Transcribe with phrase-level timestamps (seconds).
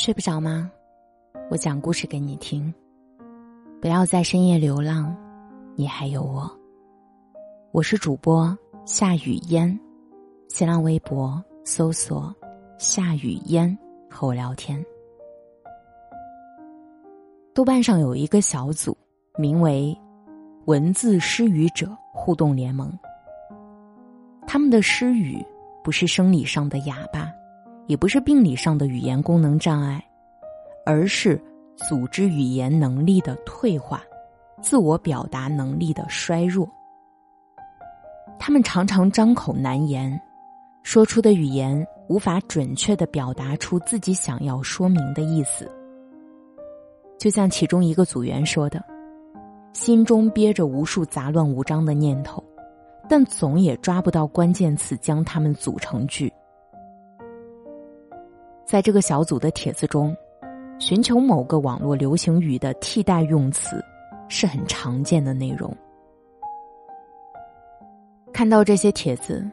[0.00, 0.72] 睡不着吗？
[1.50, 2.72] 我讲故事给你听。
[3.82, 5.14] 不要在深夜流浪，
[5.76, 6.50] 你还有我。
[7.70, 8.56] 我是主播
[8.86, 9.78] 夏雨嫣，
[10.48, 12.34] 新浪微博搜索
[12.80, 13.76] “夏雨嫣”
[14.08, 14.82] 和我聊天。
[17.52, 18.96] 豆瓣上有一个小组，
[19.36, 19.94] 名为
[20.64, 22.90] “文字失语者互动联盟”。
[24.48, 25.44] 他们的失语
[25.84, 27.30] 不是生理上的哑巴。
[27.90, 30.00] 也不是病理上的语言功能障碍，
[30.86, 31.42] 而是
[31.74, 34.00] 组织语言能力的退化，
[34.62, 36.70] 自我表达能力的衰弱。
[38.38, 40.16] 他们常常张口难言，
[40.84, 45.68] 说出的语言无法准确的表达出自己想要说明的意思。
[47.18, 48.80] 就像其中一个组员说的
[49.74, 52.40] ：“心中憋着无数杂乱无章的念头，
[53.08, 56.32] 但总也抓不到关键词将它们组成句。”
[58.70, 60.16] 在这个小组的帖子中，
[60.78, 63.84] 寻求某个网络流行语的替代用词
[64.28, 65.76] 是很常见的内容。
[68.32, 69.44] 看到这些帖子，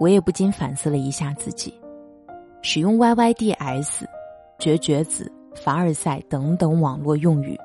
[0.00, 1.72] 我也不禁反思了一下自己，
[2.62, 4.04] 使用 “yyds”、
[4.58, 7.56] “绝绝子”、“凡尔赛”等等网络用语，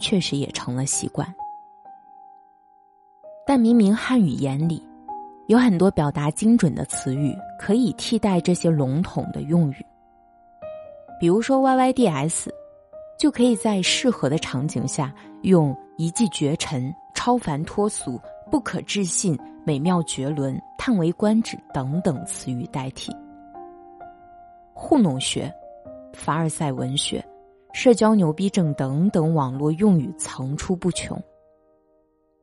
[0.00, 1.26] 确实也成了习惯。
[3.44, 4.80] 但明明汉语言里。
[5.48, 9.86] 有很多表达精准的词语可以替代这些笼统的用语，
[11.20, 12.48] 比如说 “yyds”，
[13.18, 18.18] 就可以在适合的场景下用“一骑绝尘”“超凡脱俗
[18.50, 23.14] ”“不可置信”“美妙绝伦”“叹为观止”等等词语代替。
[24.72, 25.52] 糊弄学、
[26.12, 27.22] 凡尔赛文学、
[27.72, 31.20] 社交牛逼症等等网络用语层出不穷，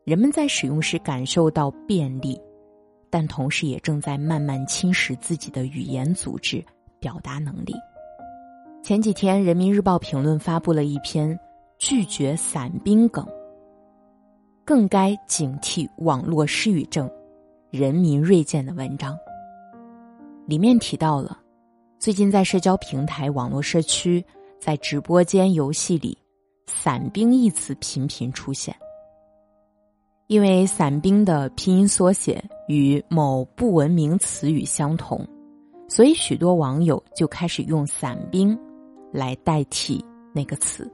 [0.03, 2.39] 人们在使用时感受到便利。
[3.09, 6.63] 但同时也正在慢慢侵蚀自己的语言组织、
[6.99, 7.73] 表达能力。
[8.83, 11.37] 前几天，《人民日报》评论发布了一篇
[11.77, 13.27] 拒绝散兵梗，
[14.63, 17.09] 更该警惕网络失语症，
[17.69, 19.17] 人民锐见的文章。
[20.45, 21.37] 里面提到了，
[21.99, 24.23] 最近在社交平台、网络社区、
[24.59, 26.17] 在直播间、游戏里
[26.65, 28.75] ，“散兵”一词频频出现。
[30.29, 35.27] 因为“伞兵”的拼音缩写与某不文明词语相同，
[35.87, 38.55] 所以许多网友就开始用“伞兵”
[39.11, 40.87] 来代替那个词。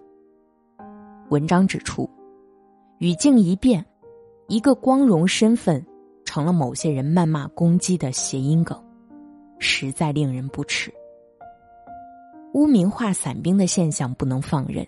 [1.32, 2.10] 文章指出，
[3.00, 3.86] 语境一变，
[4.48, 5.86] 一个光荣身份
[6.24, 8.82] 成了某些人谩骂攻击的谐音梗，
[9.60, 10.90] 实在令人不齿。
[12.54, 14.88] 污名化“伞兵”的现象不能放任，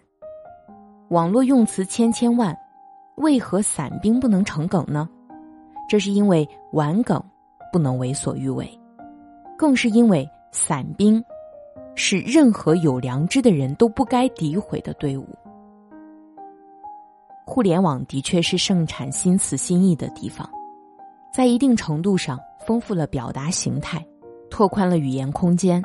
[1.10, 2.58] 网络用词千千万。
[3.18, 5.10] 为何散兵不能成梗呢？
[5.90, 7.22] 这是因为玩梗
[7.74, 8.70] 不能为所欲为，
[9.58, 11.24] 更是因为散兵
[11.96, 15.28] 是任何有良知的人都不该诋毁的队伍。
[17.44, 20.48] 互联网的确是盛产新词新意的地方，
[21.34, 24.06] 在一定程度上丰富了表达形态，
[24.50, 25.82] 拓宽了语言空间，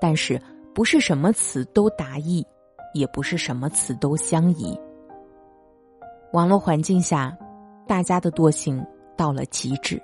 [0.00, 0.40] 但是
[0.74, 2.44] 不是什么词都达意，
[2.92, 4.76] 也不是什么词都相宜。
[6.36, 7.34] 网络环境下，
[7.86, 8.84] 大家的惰性
[9.16, 9.98] 到了极致，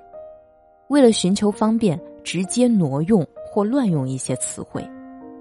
[0.89, 4.83] 为了寻求方便，直接挪用或乱用一些词汇，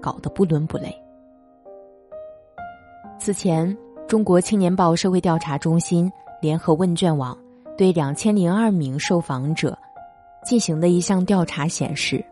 [0.02, 0.94] 搞得不伦不类。
[3.18, 3.74] 此前，
[4.06, 7.34] 中国青年报社会调查中心联合问卷网
[7.74, 9.74] 对两千零二名受访者
[10.44, 12.22] 进行的一项调查显示，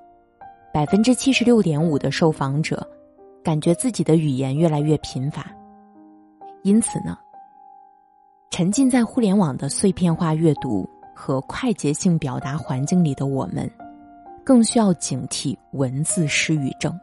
[0.70, 2.86] 百分之七十六点五的受访者
[3.42, 5.50] 感觉自己的语言越来越贫乏，
[6.62, 7.16] 因此呢。
[8.50, 13.70] 沉浸在互联网的碎片化阅读和快捷性表达环境里的我们，
[14.44, 16.98] 更需要警惕文字失语症。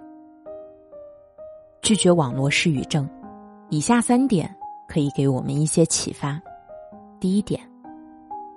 [1.81, 3.09] 拒绝网络失语症，
[3.69, 4.53] 以下三点
[4.89, 6.39] 可以给我们一些启发。
[7.17, 7.61] 第一点，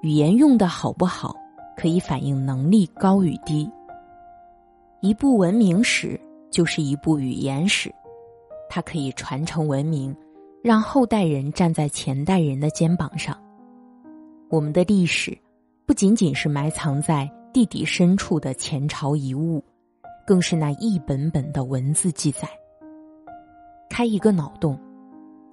[0.02, 1.32] 语言用的好不好，
[1.76, 3.70] 可以反映能力高与低。
[4.98, 6.20] 一部文明史
[6.50, 7.94] 就是一部语言史，
[8.68, 10.14] 它可以传承文明。
[10.62, 13.34] 让后代人站在前代人的肩膀上，
[14.50, 15.36] 我们的历史
[15.86, 19.64] 不仅仅是埋藏在地底深处的前朝遗物，
[20.26, 22.46] 更是那一本本的文字记载。
[23.88, 24.78] 开一个脑洞，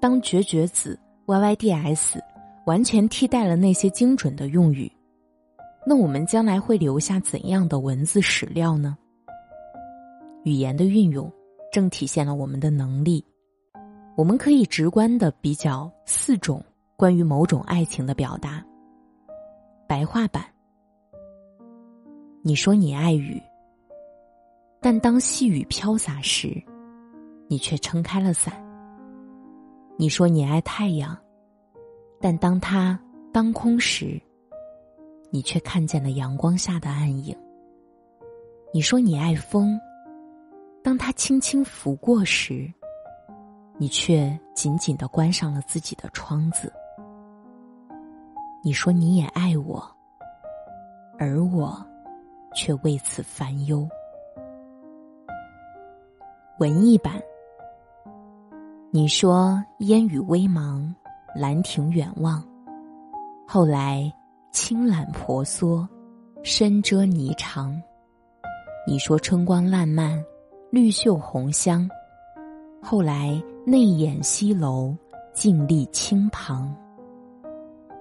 [0.01, 2.19] 当绝绝子、yyds
[2.65, 4.92] 完全替代了那些精准的用语，
[5.86, 8.98] 那我们将来会留下怎样的文字史料呢？
[10.44, 11.31] 语言的运用，
[11.71, 13.24] 正体现了我们的能力。
[14.18, 16.60] 我们可以直观的比较四种
[16.96, 18.66] 关于某种爱情的表达。
[19.88, 20.44] 白话版：
[22.42, 23.40] 你说你爱雨，
[24.81, 26.60] 但当细雨飘洒时，
[27.48, 28.52] 你却撑开了伞。
[29.98, 31.16] 你说你爱太阳，
[32.19, 33.00] 但当它
[33.31, 34.19] 当空时，
[35.30, 37.38] 你却看见了阳光下的暗影。
[38.74, 39.80] 你说你爱风，
[40.84, 42.74] 当它轻轻拂过时，
[43.78, 46.72] 你却紧紧的关上了自己的窗子。
[48.64, 49.88] 你说你也爱我，
[51.20, 51.86] 而我
[52.56, 53.88] 却为此烦忧。
[56.60, 57.22] 文艺版，
[58.90, 60.92] 你说烟雨微茫，
[61.36, 62.44] 兰亭远望，
[63.48, 64.12] 后来
[64.52, 65.88] 青缆婆娑，
[66.44, 67.80] 深遮霓裳。
[68.88, 70.20] 你说春光烂漫，
[70.72, 71.88] 绿袖红香，
[72.82, 74.96] 后来内掩西楼，
[75.34, 76.74] 静立青旁。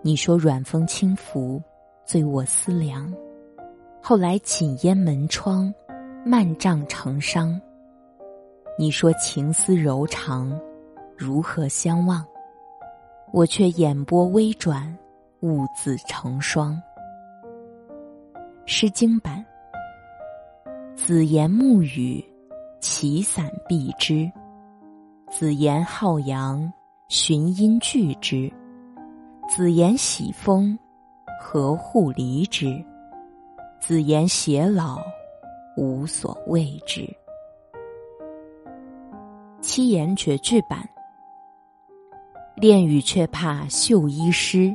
[0.00, 1.60] 你说软风轻拂，
[2.04, 3.12] 醉卧思量。
[4.00, 5.74] 后来紧烟门窗，
[6.24, 7.60] 漫帐成伤。
[8.78, 10.56] 你说情丝柔长，
[11.16, 12.24] 如何相望？
[13.32, 14.96] 我却眼波微转，
[15.40, 16.80] 兀自成双。
[18.66, 19.44] 诗经版：
[20.94, 22.24] 子言暮雨，
[22.78, 24.30] 其伞避之；
[25.28, 26.72] 子言好阳，
[27.08, 28.50] 寻阴拒之。
[29.48, 30.78] 子言喜风，
[31.40, 32.82] 何户离之？
[33.80, 34.98] 子言偕老，
[35.76, 37.04] 无所谓之。
[39.60, 40.88] 七言绝句版：
[42.54, 44.74] 恋雨却怕绣衣湿，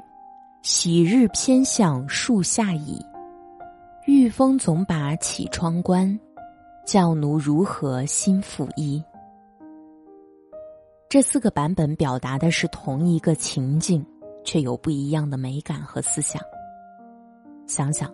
[0.62, 3.04] 喜日偏向树下倚。
[4.06, 6.20] 遇风总把绮窗关，
[6.86, 9.02] 教奴如何心复衣？
[11.12, 14.02] 这四个版本表达的是同一个情境。
[14.44, 16.42] 却有不一样的美感和思想。
[17.68, 18.12] 想想，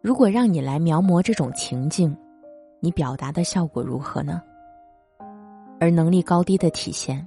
[0.00, 2.12] 如果让你来描摹这种情境，
[2.80, 4.42] 你表达的效果如何呢？
[5.78, 7.24] 而能力高低的体现，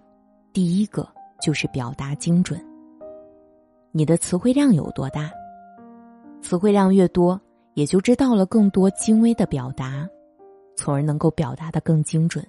[0.52, 1.08] 第一个
[1.42, 2.62] 就是表达精准。
[3.94, 5.32] 你的词汇量有多大？
[6.42, 7.40] 词汇量越多，
[7.76, 10.06] 也就知道了更多精微的表达，
[10.76, 12.46] 从而能够表达的更精准。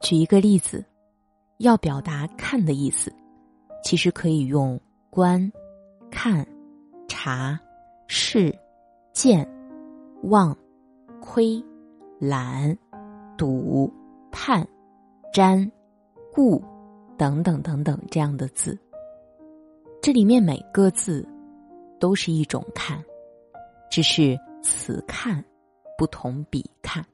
[0.00, 0.84] 举一个例子，
[1.58, 3.12] 要表达“看”的意思。
[3.84, 4.78] 其实可以用
[5.08, 5.50] 观、
[6.10, 6.46] 看、
[7.06, 7.58] 察、
[8.06, 8.56] 视、
[9.12, 9.48] 见、
[10.24, 10.56] 望、
[11.20, 11.62] 窥、
[12.18, 12.76] 览、
[13.36, 13.90] 睹、
[14.30, 14.66] 判、
[15.32, 15.70] 瞻、
[16.34, 16.62] 顾
[17.16, 18.78] 等等等等这样的字。
[20.02, 21.26] 这里面每个字
[21.98, 23.02] 都是一种看，
[23.90, 25.42] 只是此看
[25.96, 27.04] 不同彼看。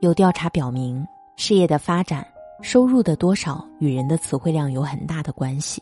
[0.00, 1.04] 有调查表明，
[1.36, 2.24] 事业的发展。
[2.60, 5.80] 收入的多少与人的词汇量有很大的关系。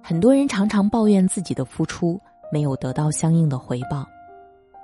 [0.00, 2.20] 很多人常常抱怨自己的付出
[2.52, 4.06] 没有得到相应的回报，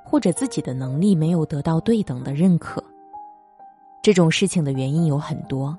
[0.05, 2.83] 或者自己的能力没有得到对等的认可。
[4.03, 5.77] 这种事情的原因有很多，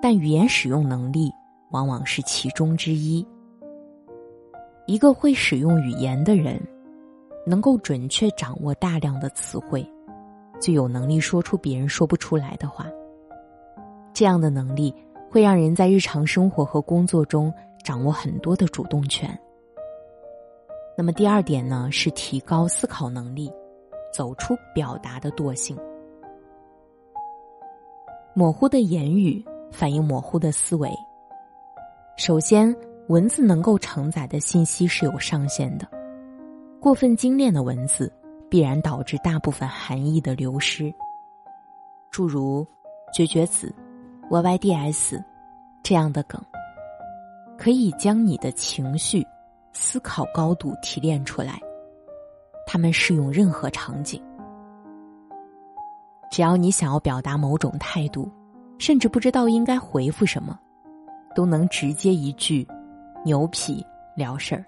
[0.00, 1.32] 但语言使用能力
[1.70, 3.26] 往往是其中之一。
[4.86, 6.60] 一个会使用语言的人，
[7.44, 9.84] 能够准确掌握大量的词汇，
[10.62, 12.86] 就有能力说出别人说不出来的话。
[14.14, 14.94] 这样的能力
[15.28, 19.36] 会让人在日常生活和工作中掌握很多的主动权。
[20.96, 23.50] 那么第二点呢，是提高思考能力，
[24.14, 25.76] 走出表达的惰性。
[28.34, 30.88] 模糊的言语反映模糊的思维。
[32.16, 32.74] 首先，
[33.08, 35.88] 文字能够承载的信息是有上限的，
[36.78, 38.12] 过分精炼的文字
[38.52, 40.92] 必然导致大部分含义的流失。
[42.10, 42.66] 诸如
[43.10, 43.74] “绝绝子”。
[44.28, 45.24] Y Y D S，
[45.82, 46.38] 这样的梗，
[47.56, 49.26] 可以将你的情绪、
[49.72, 51.58] 思考高度提炼出来。
[52.66, 54.22] 它们适用任何场景。
[56.30, 58.30] 只要你想要表达某种态度，
[58.78, 60.60] 甚至不知道应该回复什么，
[61.34, 62.68] 都能直接一句
[63.24, 63.82] “牛皮”
[64.14, 64.62] 了事儿。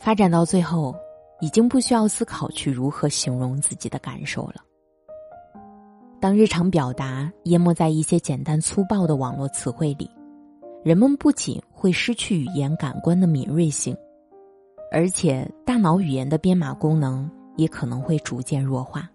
[0.00, 0.92] 发展到最后，
[1.42, 4.62] 已经不需要思考去如何形容自己的感受了。
[6.20, 10.08] 当日常表达淹没在一些简单粗暴的网络词汇里，
[10.84, 13.96] 人们不仅会失去语言感官的敏锐性，
[14.92, 19.10] 而且大脑语言的编码功能也可能会逐渐弱化。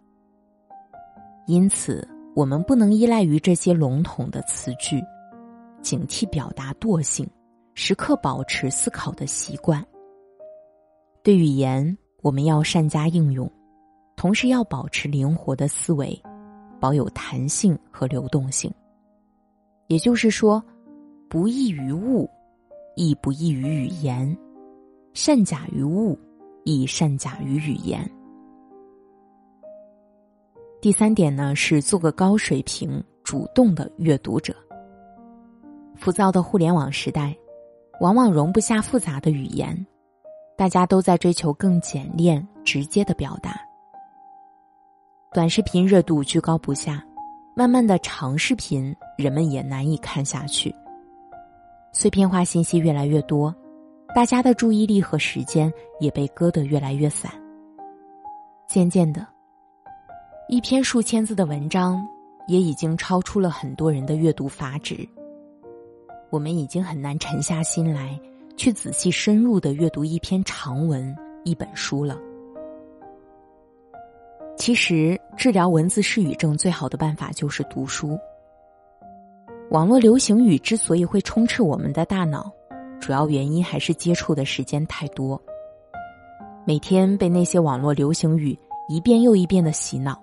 [1.45, 2.05] 因此，
[2.35, 5.01] 我们不能依赖于这些笼统的词句，
[5.81, 7.25] 警惕表达惰性，
[7.73, 9.81] 时刻保持思考的习惯。
[11.23, 13.49] 对语言，我们要善加应用，
[14.15, 16.19] 同时要保持灵活的思维。
[16.79, 18.71] 保有弹性和流动性，
[19.87, 20.63] 也就是说，
[21.27, 22.29] 不易于物，
[22.95, 24.31] 亦不易于语言；
[25.15, 26.15] 善假于物，
[26.65, 28.07] 亦善假于语言。
[30.79, 34.55] 第三点呢，是做个高水平、主动的阅读者。
[35.95, 37.35] 浮躁的互联网时代，
[38.01, 39.75] 往往容不下复杂的语言，
[40.57, 43.55] 大家都在追求更简练、直接的表达。
[45.31, 47.05] 短视频热度居高不下，
[47.55, 50.73] 慢慢的长视频人们也难以看下去。
[51.93, 53.53] 碎片化信息越来越多，
[54.15, 57.31] 大家的注意力和时间也被割得越来越散。
[58.67, 59.27] 渐渐的，
[60.49, 62.03] 一篇数千字的文章
[62.47, 65.07] 也已经超出了很多人的阅读阀值。
[66.31, 68.19] 我们已经很难沉下心来
[68.57, 72.17] 去仔细深入的阅读一篇长文、一本书了。
[74.57, 78.19] 其实，治疗文字失语症最好的办法就是读书。
[79.69, 82.51] 网络流行语之所以会充斥我们的大脑，
[82.99, 85.39] 主要原因还是接触的时间太多，
[86.65, 88.57] 每天被那些网络流行语
[88.89, 90.19] 一遍又一遍的洗脑，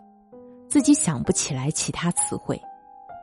[0.68, 2.60] 自己想不起来其他词汇。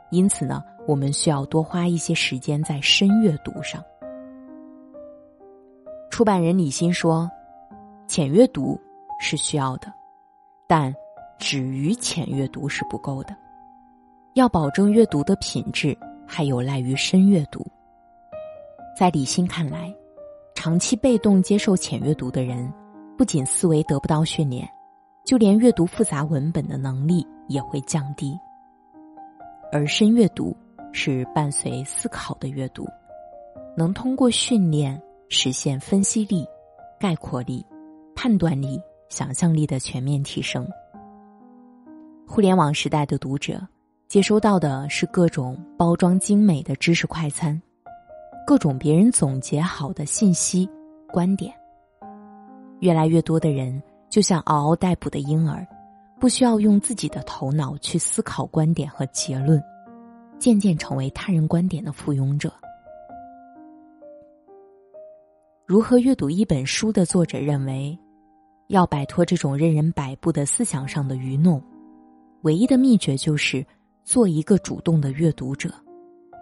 [0.10, 3.84] 因此呢，我们需要多花一些时间在深阅读上。
[6.12, 7.32] 出版人李欣说
[8.06, 8.78] ：“浅阅读
[9.18, 9.92] 是需要的，
[10.68, 10.94] 但
[11.40, 13.36] 止于浅阅读是不够的。
[14.34, 17.66] 要保证阅读的品质，还有赖于深阅读。”
[18.96, 19.92] 在李欣看来，
[20.54, 22.72] 长期被动接受浅阅读的人，
[23.18, 24.70] 不仅思维得不到训练，
[25.26, 28.38] 就连阅读复杂文本的能力也会降低。
[29.72, 30.56] 而深阅读
[30.92, 32.86] 是伴随思考的阅读，
[33.78, 35.02] 能通过训练
[35.34, 36.46] 实现分析力、
[37.00, 37.66] 概括力、
[38.14, 40.68] 判断力、想象力的全面提升。
[42.28, 43.66] 互联网时代的读者
[44.10, 47.60] 接收到的是各种包装精美的知识快餐，
[48.46, 50.70] 各种别人总结好的信息、
[51.14, 51.54] 观点。
[52.82, 55.66] 越来越多的人就像嗷嗷待哺的婴儿。
[56.20, 59.60] 不需要用自己的头脑去思考观点和结论，
[60.38, 62.54] 渐渐成为他人观点的附庸者。
[65.72, 67.98] 如何阅读一本书的作者认为，
[68.68, 71.64] 要摆脱这种任人摆布的思想上的愚弄，
[72.42, 73.66] 唯一的秘诀就是
[74.04, 75.74] 做一个主动的阅读者，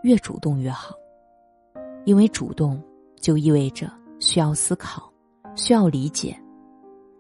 [0.02, 0.96] 越主动越好。
[2.06, 2.84] 因为主动
[3.22, 3.88] 就意味着
[4.20, 5.14] 需要思考，
[5.54, 6.36] 需要理解，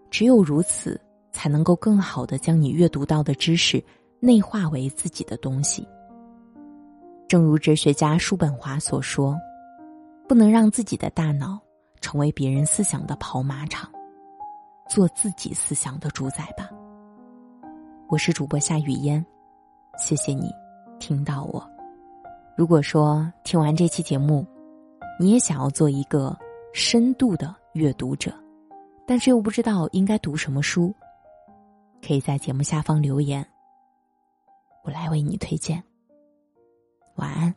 [0.10, 1.00] 只有如此。
[1.32, 3.82] 才能够更好的将你阅读到的知识
[4.20, 5.88] 内化为自己的东西。
[7.28, 9.38] 正如哲学家叔本华所说
[10.28, 11.62] ：“不能让自己的大脑
[12.02, 13.90] 成为别人思想的跑马场，
[14.90, 16.70] 做自己思想的主宰吧。”
[18.08, 19.24] 我是主播夏雨嫣，
[19.98, 20.52] 谢谢你
[21.00, 21.64] 听到我。
[22.58, 24.46] 如果说听完这期节目，
[25.20, 26.36] 你也想要做一个
[26.74, 28.34] 深度的阅读者，
[29.06, 30.94] 但是又不知道应该读什么书。
[32.02, 33.46] 可以在节目下方留言，
[34.84, 35.84] 我来为你推荐。
[37.16, 37.54] 晚安。